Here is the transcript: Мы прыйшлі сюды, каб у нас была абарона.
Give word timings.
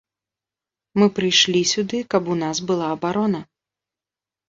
Мы 1.01 1.09
прыйшлі 1.19 1.63
сюды, 1.73 1.97
каб 2.17 2.23
у 2.35 2.41
нас 2.43 2.57
была 2.73 2.91
абарона. 2.97 3.47